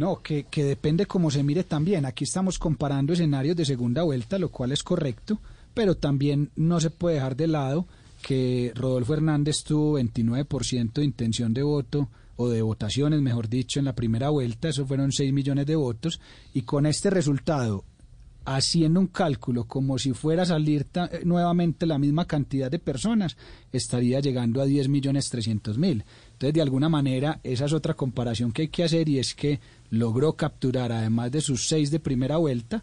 [0.00, 2.06] No, que, que depende cómo se mire también.
[2.06, 5.38] Aquí estamos comparando escenarios de segunda vuelta, lo cual es correcto,
[5.74, 7.86] pero también no se puede dejar de lado
[8.22, 13.84] que Rodolfo Hernández tuvo 29% de intención de voto o de votaciones, mejor dicho, en
[13.84, 16.18] la primera vuelta, eso fueron 6 millones de votos,
[16.54, 17.84] y con este resultado,
[18.46, 23.36] haciendo un cálculo como si fuera a salir eh, nuevamente la misma cantidad de personas,
[23.70, 26.04] estaría llegando a 10 millones 300 mil.
[26.40, 29.60] Entonces, de alguna manera, esa es otra comparación que hay que hacer y es que
[29.90, 32.82] logró capturar, además de sus 6 de primera vuelta,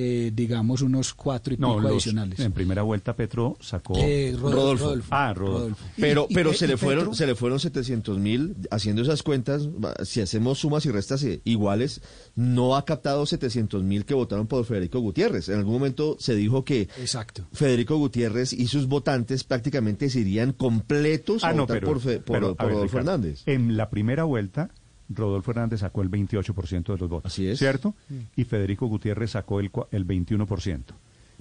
[0.00, 2.38] eh, digamos unos 4 y No, pico los- adicionales.
[2.38, 3.94] en primera vuelta Petro sacó...
[3.98, 4.56] Eh, Rodolfo.
[4.56, 4.84] Rodolfo.
[4.84, 5.08] Rodolfo.
[5.10, 5.84] Ah, Rodolfo.
[5.96, 7.14] Pero, Y- pero Pe- se y le fueron, Petro.
[7.16, 9.68] se le fueron 700 mil, haciendo esas cuentas,
[10.04, 12.00] si hacemos sumas y restas eh, iguales,
[12.36, 15.48] no ha captado 700 mil que votaron por Federico Gutiérrez.
[15.48, 17.44] En algún momento se dijo que Exacto.
[17.52, 22.00] Federico Gutiérrez y sus votantes prácticamente se irían completos a Ah, no, votar pero, por,
[22.00, 23.42] Fe- por- pero, a por ver, Rodolfo Ricardo, Hernández.
[23.46, 24.70] En la primera vuelta,
[25.08, 27.32] Rodolfo Hernández sacó el 28% de los votos.
[27.32, 27.58] Así es.
[27.58, 27.94] ¿Cierto?
[28.36, 30.82] Y Federico Gutiérrez sacó el, cua- el 21%.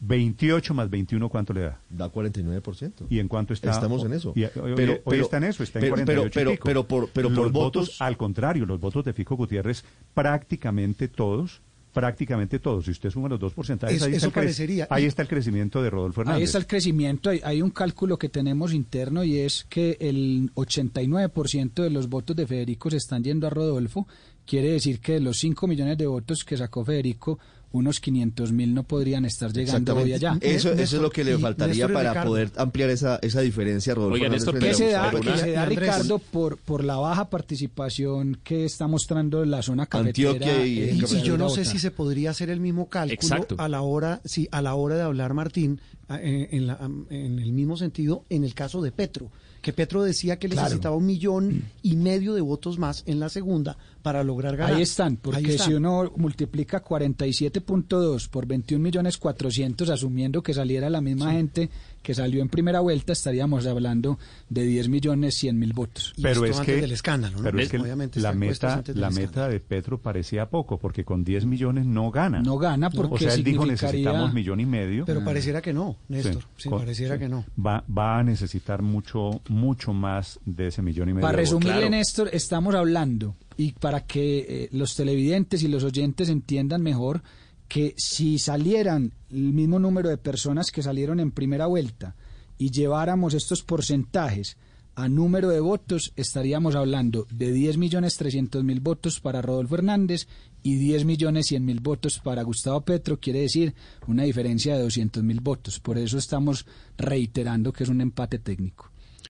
[0.00, 1.80] 28 más 21, ¿cuánto le da?
[1.90, 3.06] Da 49%.
[3.10, 3.70] ¿Y en cuánto está?
[3.72, 4.32] Estamos en eso.
[4.36, 6.40] Y, hoy, hoy- Pero- hoy pero- está en eso, está pero- en pero- 48 y
[6.40, 6.64] pero- pico.
[6.66, 11.60] pero por- pero por los votos- Al contrario, los votos de Fico Gutiérrez, prácticamente todos,
[12.00, 12.84] prácticamente todos.
[12.84, 14.86] Si usted suma los dos porcentajes, Eso- ahí, está eso parecería.
[14.90, 16.38] ahí está el crecimiento de Rodolfo Hernández.
[16.38, 17.30] Ahí está el crecimiento.
[17.30, 22.36] Hay, hay un cálculo que tenemos interno y es que el 89% de los votos
[22.36, 24.06] de Federico se están yendo a Rodolfo.
[24.46, 27.38] Quiere decir que de los 5 millones de votos que sacó Federico,
[27.70, 30.38] unos 500 mil no podrían estar llegando hoy allá.
[30.40, 32.30] Eso, eso es lo que le faltaría Néstor para Ricardo.
[32.30, 34.14] poder ampliar esa, esa diferencia, Rodolfo.
[34.14, 36.96] Oiga, Hernández, Néstor, frente ¿Qué a se da, que se da Ricardo, por, por la
[36.96, 40.30] baja participación que está mostrando la zona cafetera?
[40.30, 43.56] Antioquia y- eh, y yo no sé si se podría hacer el mismo cálculo Exacto.
[43.58, 46.78] a la hora, si a la hora de hablar Martín, en, en la-
[47.10, 50.64] en el mismo sentido en el caso de Petro, que Petro decía que Claro.
[50.68, 54.76] necesitaba un millón y medio de votos más en la segunda para lograr ganar.
[54.76, 55.66] Ahí están, Ahí porque están.
[55.66, 61.70] si uno multiplica 47.2 por 21 millones 400, asumiendo que saliera la misma gente
[62.02, 66.14] que salió en primera vuelta, estaríamos hablando de 10 millones 100 mil votos.
[66.16, 67.42] Pero esto es antes que del escándalo, ¿no?
[67.44, 69.10] pero es que Obviamente la meta la escándalo.
[69.10, 73.18] meta de Petro parecía poco porque con 10 millones no gana No gana porque o
[73.18, 76.44] sea él dijo necesitamos millón y medio Pero pareciera que no, Néstor.
[76.56, 77.20] Sí, con- pareciera sí.
[77.20, 77.44] que no.
[77.58, 81.90] va va a necesitar mucho mucho más de ese millón y medio Para resumirle, claro.
[81.90, 87.22] Néstor, estamos hablando, y para que eh, los televidentes y los oyentes entiendan mejor,
[87.68, 92.16] que si salieran el mismo número de personas que salieron en primera vuelta
[92.56, 94.56] y lleváramos estos porcentajes
[94.94, 100.26] a número de votos, estaríamos hablando de 10 millones 300 mil votos para Rodolfo Hernández
[100.64, 103.74] y 10 millones 100 mil votos para Gustavo Petro, quiere decir
[104.08, 105.78] una diferencia de 200 mil votos.
[105.78, 108.90] Por eso estamos reiterando que es un empate técnico.